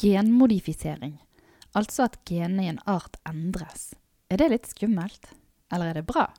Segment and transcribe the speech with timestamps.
[0.00, 1.18] Genmodifisering,
[1.76, 3.90] altså at genene i en art endres.
[4.32, 5.26] Er det litt skummelt,
[5.68, 6.30] eller er det bra?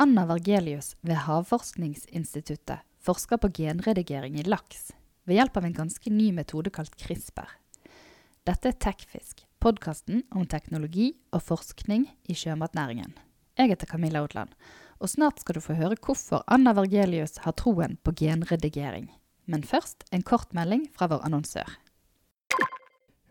[0.00, 4.94] Anna Vergelius ved Havforskningsinstituttet forsker på genredigering i laks
[5.28, 7.52] ved hjelp av en ganske ny metode kalt CRISPR.
[8.48, 13.12] Dette er Tekfisk, podkasten om teknologi og forskning i sjømatnæringen.
[13.60, 14.56] Jeg heter Camilla Odland,
[15.04, 19.10] og snart skal du få høre hvorfor Anna Vergelius har troen på genredigering.
[19.44, 21.68] Men først en kort melding fra vår annonsør.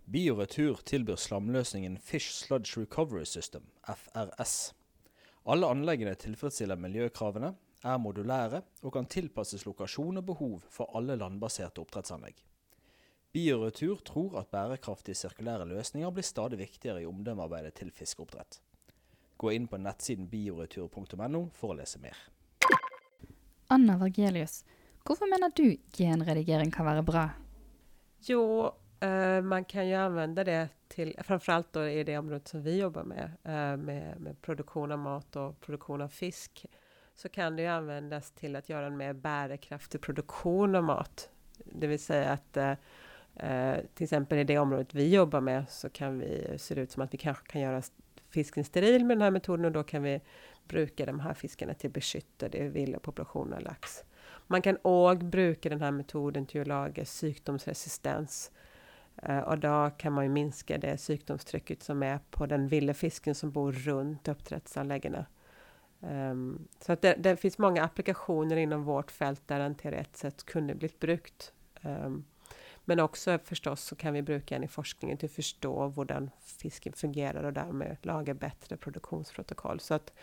[0.10, 4.74] Bioretur tilbyr slamløsningen Fish Sludge Recovery System, FRS.
[5.46, 7.52] Alle anleggene tilfredsstiller miljøkravene,
[7.86, 12.42] er modulære og kan tilpasses lokasjon og behov for alle landbaserte oppdrettsanlegg.
[13.38, 18.58] Bioretur tror at bærekraftige sirkulære løsninger blir stadig viktigere i omdømmearbeidet til fiskeoppdrett.
[19.38, 22.18] Gå inn på nettsiden bioretur.no for å lese mer.
[23.70, 24.64] Anna Vergelius,
[25.06, 27.30] hvorfor mener du genredigering kan være bra?
[28.26, 32.80] Jo, Eh, man kan ju använda det till, framförallt då i det området som vi
[32.80, 36.66] jobbar med, uh, med, med, produktion av mat och produktion av fisk,
[37.16, 41.30] så kan det ju användas till att göra en mer bärkraftig produktion av mat.
[41.66, 46.20] Det vill säga att uh, till exempel i det området vi jobbar med så kan
[46.20, 47.82] vi, ser det ut som att vi kanske kan göra
[48.30, 50.22] fisken steril med den här metoden och då kan vi
[50.68, 54.04] bruka de här fiskarna till beskyttade vilda populationer av lax.
[54.48, 58.59] Man kan också bruka den här metoden till att laga sjukdomsresistens Eh,
[59.24, 63.36] Eh, och då kan man ju minska det sjukdomstrycket som är på den vilda fisken
[63.36, 65.26] som bor runt uppdrättsanläggena.
[66.00, 70.18] Um, ehm, så att det, det, finns många applikationer inom vårt fält där den teoretiskt
[70.18, 71.54] sett kunde blivit brukt.
[71.82, 72.26] Um,
[72.86, 76.94] men också förstås så kan vi bruka den i forskningen till att förstå hur fisken
[76.94, 79.80] fungerar och därmed laga bättre produktionsprotokoll.
[79.80, 80.14] Så att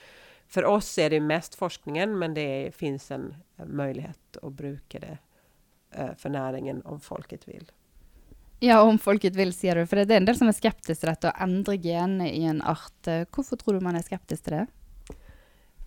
[0.47, 5.19] för oss är det mest forskningen, men det är, finns en möjlighet att bruka det
[5.99, 7.73] uh, för näringen om folket vill.
[8.59, 9.85] Ja, om folket vil, sier du.
[9.87, 12.63] For det er en del som er skeptisk til dette, å endre genene i en
[12.65, 13.11] art.
[13.35, 14.67] Hvorfor tror du man är skeptisk till det?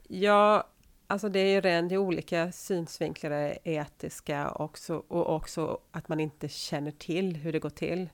[0.08, 0.68] Ja,
[1.08, 6.92] alltså det är ju rent olika synsvinklar, etiska också, och också att man inte känner
[6.92, 8.10] till hur det går till.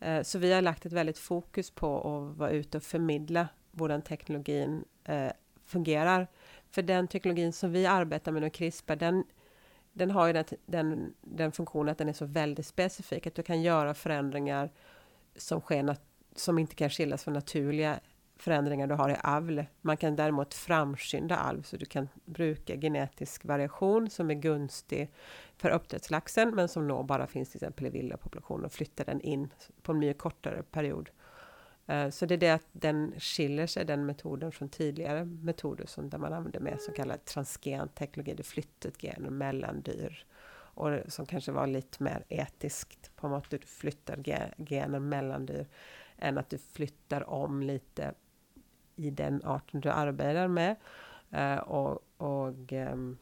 [0.00, 3.88] Eh, så vi har lagt ett väldigt fokus på att vara ute och förmedla hur
[3.88, 5.30] den teknologin eh,
[5.66, 6.26] fungerar.
[6.70, 9.24] För den teknologin som vi arbetar med, nu, CRISPR, den
[9.98, 13.42] den har ju den, den, den funktionen att den är så väldigt specifik, att du
[13.42, 14.70] kan göra förändringar
[15.36, 15.96] som, sker
[16.36, 18.00] som inte kan skiljas från naturliga
[18.36, 19.64] förändringar du har i avl.
[19.80, 25.10] Man kan däremot framskynda alv, så du kan bruka genetisk variation som är gunstig
[25.56, 29.20] för uppdrättslaxen, men som då bara finns till exempel i vilda populationer och flytta den
[29.20, 31.10] in på en mycket kortare period.
[31.88, 36.10] Eh, så det är det att den skiljer sig, den metoden, från tidigare metoder som
[36.10, 40.24] där man använde mer så kallad transgen teknologi, det flyttet gener mellan dyr.
[40.50, 44.22] Och som kanske var lite mer etiskt på något du flyttar
[44.68, 45.66] gener mellan dyr
[46.18, 48.14] än att du flyttar om lite
[48.96, 50.76] i den arten du arbetar med.
[51.30, 53.18] Eh, och, och, ehm,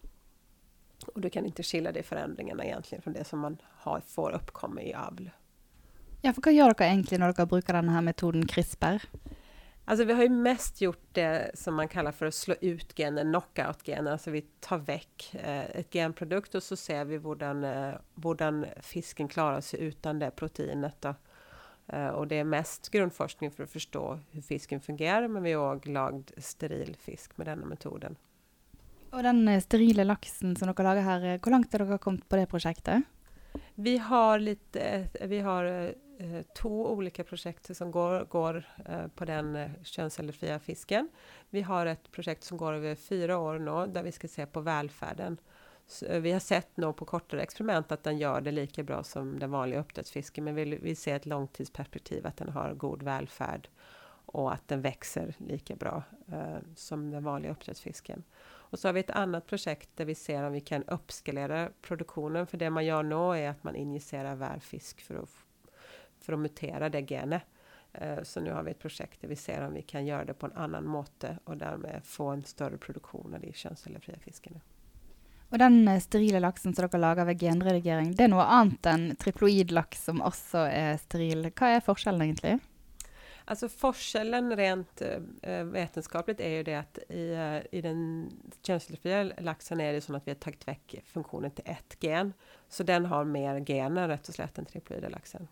[1.14, 4.82] och du kan inte skilja de förändringarna egentligen från det som man har, får uppkomma
[4.82, 5.30] i avl.
[6.20, 9.02] Ja, för vad gör ni egentligen när ni brukar den här metoden CRISPR?
[9.88, 13.24] Alltså vi har ju mest gjort det som man kallar för att slå ut gener,
[13.24, 17.42] knockout-gener, alltså vi tar väck eh, ett genprodukt och så ser vi hur
[18.64, 20.96] eh, fisken klarar sig utan det proteinet.
[21.00, 21.14] Då.
[21.86, 25.76] Eh, och det är mest grundforskning för att förstå hur fisken fungerar, men vi har
[25.76, 28.16] också lagd steril fisk med denna metoden.
[29.10, 32.46] Och den sterila laxen som ni lagar här, hur långt har ni kommit på det
[32.46, 33.02] projektet?
[33.74, 39.56] Vi har lite, vi har eh, två olika projekt som går, går eh, på den
[39.56, 41.08] eh, fisken.
[41.50, 44.60] Vi har ett projekt som går över fyra år nu, där vi ska se på
[44.60, 45.38] välfärden.
[45.86, 49.02] Så eh, vi har sett nu på kortare experiment att den gör det lika bra
[49.02, 53.68] som den vanliga uppdödsfisken, men vi vill se ett långtidsperspektiv, att den har god välfärd
[54.26, 56.02] och att den växer lika bra
[56.32, 58.24] eh, som den vanliga uppdödsfisken.
[58.68, 62.46] Och så har vi ett annat projekt där vi ser om vi kan uppskalera produktionen.
[62.46, 65.28] För det man gör nu är att man injicerar värfisk för att,
[66.26, 67.42] för att mutera det genet.
[67.92, 70.34] Eh, så nu har vi ett projekt där vi ser om vi kan göra det
[70.34, 74.60] på en annan måte och därmed få en större produktion av de könscellfria fiskarna.
[75.50, 79.16] Och den eh, sterila laxen som dere lager ved genredigering, det är något annat än
[79.16, 81.52] triploidlaks som också är steril.
[81.60, 82.60] Vad är skillnaden egentligen?
[83.48, 85.02] Alltså forskellen rent
[85.42, 87.36] äh, vetenskapligt är ju det att i,
[87.72, 88.30] i den
[88.62, 92.32] könscellfria laxen är det så att vi har tagit väck funktionen till ett gen.
[92.68, 95.48] Så den har mer gener rätt och slätt än triploida laxen.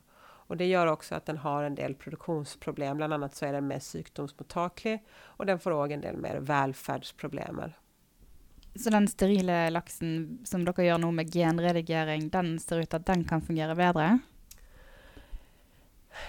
[0.46, 2.96] Och det gör också att den har en del produktionsproblem.
[2.96, 7.60] Bland annat så är den mer sjukdomsmottaglig och den får också en del mer välfärdsproblem.
[8.74, 13.24] Så den sterila laxen som dere gör nu med genredigering, den ser ut att den
[13.24, 14.18] kan fungera bättre?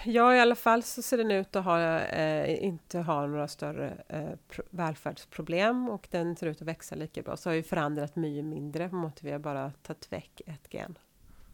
[0.04, 4.04] Ja, i alla fall så ser den ut att ha, eh, inte ha några större
[4.08, 7.36] eh, välfärdsproblem och den ser ut att växa lika bra.
[7.36, 10.98] Så har vi förändrat mycket mindre på måte vi har bara tagit väck ett gen.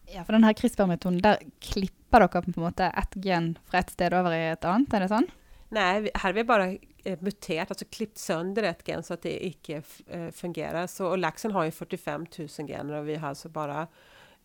[0.06, 3.90] Ja, för den här CRISPR-metoden, där klipper dere på en måte ett gen från ett
[3.90, 5.22] ställe över i ett annat, är det så?
[5.68, 6.72] Nej, här har vi bara
[7.04, 10.86] eh, muterat, alltså klippt sönder ett gen så att det icke eh, fungerar.
[10.86, 13.86] Så, och laxen har ju 45 000 gener och vi har alltså bara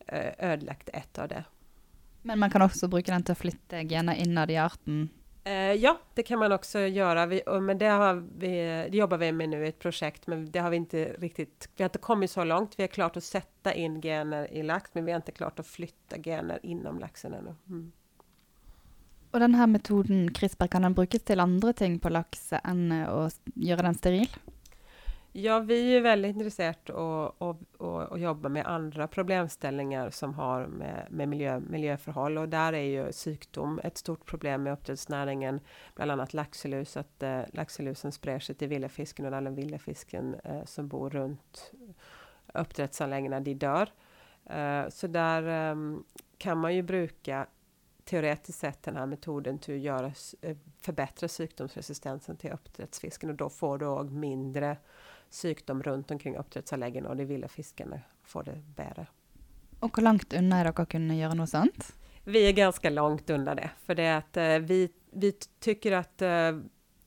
[0.07, 1.43] eh, ödelagt ett av det.
[2.21, 5.09] Men man kan också bruka den till att flytta gener inåt i arten?
[5.47, 7.25] Eh, ja, det kan man också göra.
[7.25, 8.47] Vi, men det, har vi,
[8.91, 11.69] det jobbar vi med nu i ett projekt, men det har vi inte riktigt...
[11.75, 12.79] Vi har inte kommit så långt.
[12.79, 15.67] Vi har klart att sätta in gener i lax, men vi har inte klart att
[15.67, 17.55] flytta gener inom laxen ännu.
[17.67, 17.91] Mm.
[19.31, 23.39] Och den här metoden CRISPR, kan den brukas till andra ting på lax än att
[23.55, 24.29] göra den steril?
[25.39, 30.67] Ja, vi är väldigt intresserade och, och, och, och jobba med andra problemställningar som har
[30.67, 32.37] med, med miljö, miljöförhåll.
[32.37, 35.59] Och där är ju sjukdom ett stort problem med uppdriftsnäringen,
[35.95, 40.87] bland annat laxelus, att eh, laxelusen sprer sig till villafisken och den villafisken eh, som
[40.87, 41.71] bor runt
[42.53, 43.89] uppdriftsanläggningarna, de dör.
[44.45, 45.75] Eh, så där eh,
[46.37, 47.47] kan man ju bruka
[48.07, 50.11] teoretiskt sett den här metoden till att göra,
[50.41, 54.77] eh, förbättra sjukdomsresistensen till uppdrättsfisken och då får du mindre
[55.31, 59.07] sjukdom runt omkring uppdrättsanläggningen och de vilda fiskarna får det bättre.
[59.79, 61.95] Och hur långt undan är det att kunna göra något sånt?
[62.23, 66.21] Vi är ganska långt undan det, för det är att eh, vi, vi tycker att
[66.21, 66.51] eh,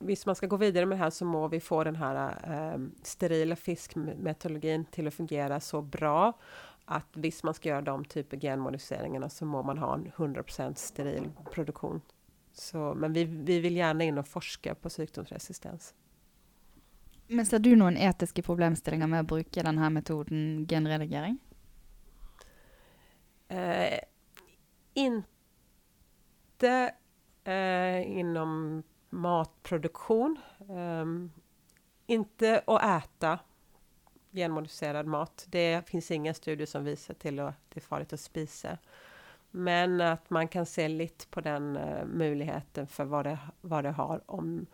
[0.03, 2.81] Visst man ska gå vidare med det här så må vi få den här eh,
[3.03, 6.39] sterila fiskmetodologin till att fungera så bra
[6.85, 10.75] att visst man ska göra de typer av genmodifieringarna så må man ha en 100%
[10.75, 12.01] steril produktion.
[12.53, 15.95] Så, men vi, vi vill gärna in och forska på sjukdomsresistens.
[17.33, 21.39] Men ser du någon etiska problemställningar med att bruka den här metoden genredigering?
[23.53, 23.99] Uh,
[24.95, 26.95] inte
[27.49, 30.39] uh, inom matproduktion.
[30.69, 31.33] Um,
[32.07, 33.39] inte att äta
[34.31, 35.47] genmodifierad mat.
[35.49, 38.79] Det finns inga studier som visar till att det är farligt att spisa.
[39.51, 43.91] Men att man kan se lite på den uh, möjligheten för vad det, vad det
[43.91, 44.67] har om,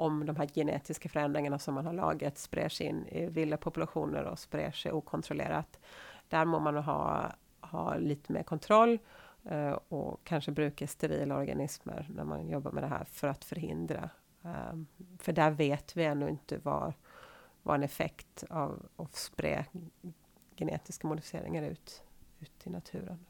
[0.00, 4.24] om de här genetiska förändringarna som man har lagat sprer sig in i vilda populationer
[4.24, 5.80] och sprer sig okontrollerat.
[6.28, 8.98] Där må man ha, ha lite mer kontroll
[9.44, 14.10] eh, och kanske bruka sterila organismer när man jobbar med det här för att förhindra.
[14.44, 14.72] Eh,
[15.18, 16.92] för där vet vi ännu inte vad
[17.62, 19.64] vad en effekt av att sprä
[20.56, 22.02] genetiska modifieringar ut,
[22.38, 23.26] ut i naturen.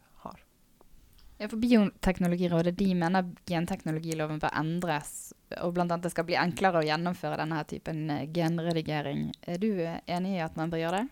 [1.43, 6.79] Ja, for Bioteknologirådet de mener genteknologiloven bör ändras och bland annat det ska bli enklare
[6.79, 9.33] att genomföra den här typen eh, genredigering.
[9.41, 11.09] Är du eh, enig i att man bör göra det?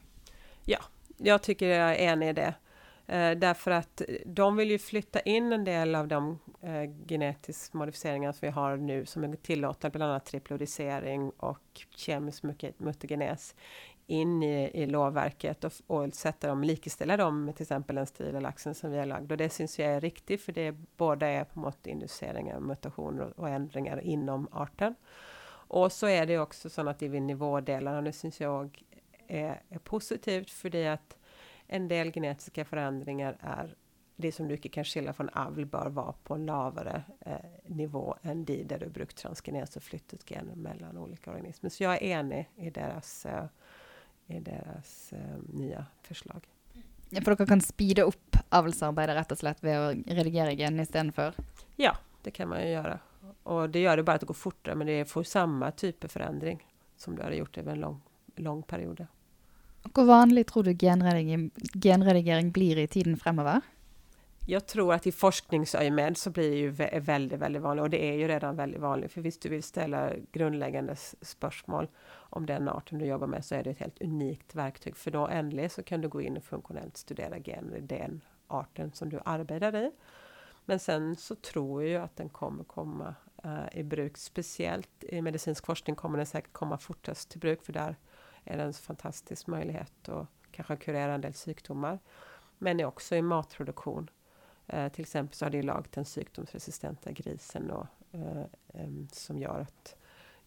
[0.64, 0.78] Ja,
[1.16, 2.54] jag tycker jag är enig i det.
[3.06, 8.32] Eh, därför att de vill ju flytta in en del av de eh, genetiska modifieringar
[8.32, 12.42] som vi har nu som är tillåtna, bland annat triplodisering och kemisk
[12.78, 13.54] mutagenes
[14.10, 18.40] in i, i lovverket och, och sätta dem, likställa dem med till exempel den sterila
[18.40, 19.32] laxen som vi har lagd.
[19.32, 23.38] Och det syns jag är riktigt, för det båda är på mått induceringar, mutationer och,
[23.38, 24.94] och ändringar inom arten.
[25.70, 28.82] Och så är det också så att det är nivådelar och det syns jag
[29.26, 31.16] är, är positivt för det att
[31.66, 33.76] en del genetiska förändringar är
[34.16, 37.32] det som du kan skilja från avl bör vara på en lavare eh,
[37.66, 41.70] nivå än de där du brukt transgenes och flyttat gener mellan olika organismer.
[41.70, 43.44] Så jag är enig i deras, eh,
[44.28, 46.46] i deras eh, nya förslag.
[47.10, 51.34] Ja, för dere kan speeda upp avelsarbeidet rett og slett ved å redigere gen istedenfor?
[51.76, 52.98] Ja, det kan man ju göra.
[53.42, 56.08] Och det gör det bara att det går fortare, men det får samma typ av
[56.08, 56.66] förändring
[56.96, 58.00] som du hade gjort över en lång,
[58.36, 59.06] lång period.
[59.94, 61.50] Hur vanlig tror du genredigering,
[61.82, 63.60] genredigering blir i tiden framöver?
[64.50, 68.14] Jag tror att i forskningsöjemed så blir det ju väldigt, väldigt vanligt och det är
[68.14, 69.12] ju redan väldigt vanligt.
[69.12, 73.64] För visst du vill ställa grundläggande spörsmål om den arten du jobbar med så är
[73.64, 74.96] det ett helt unikt verktyg.
[74.96, 78.92] För då ändligen så kan du gå in och funktionellt studera gener i den arten
[78.92, 79.92] som du arbetar i.
[80.64, 83.14] Men sen så tror jag att den kommer komma
[83.44, 84.16] eh, i bruk.
[84.16, 87.96] Speciellt i medicinsk forskning kommer den säkert komma fortast till bruk för där
[88.44, 91.98] är det en fantastisk möjlighet att kanske kurera en del sjukdomar.
[92.58, 94.10] Men också i matproduktion.
[94.68, 98.44] Eh, till exempel så har det lagat den sjukdomsresistenta grisen och, eh,
[99.12, 99.96] som gör att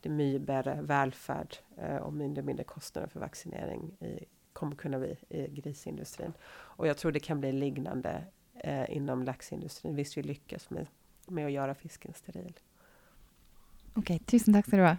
[0.01, 4.99] det är mycket bättre välfärd eh, och mindre, mindre kostnader för vaccinering i, kommer kunna
[4.99, 6.33] bli i grisindustrin.
[6.51, 8.23] Och jag tror det kan bli liknande
[8.53, 9.95] eh, inom laxindustrin.
[9.95, 10.87] Visst vi lyckas med,
[11.27, 12.59] med att göra fisken steril.
[13.93, 14.97] Okej, okay, tusen tack ska du ha.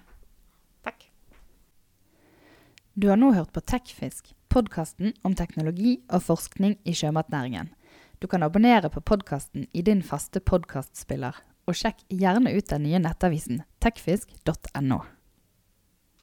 [0.83, 1.11] Tack.
[2.93, 7.73] Du har nå hørt på Tekfisk, podkasten om teknologi og forskning i sjømatnæringen.
[8.23, 11.35] Du kan abonnere på podkasten i din faste podkastspiller,
[11.67, 15.01] og sjekk gjerne ut den nye nettavisen techfisk.no.